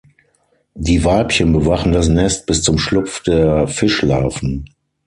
Die 0.73 1.05
Weibchen 1.05 1.53
bewachen 1.53 1.91
das 1.91 2.07
Nest 2.07 2.47
bis 2.47 2.63
zum 2.63 2.79
Schlupf 2.79 3.21
der 3.21 3.67
Fischlarven. 3.67 4.65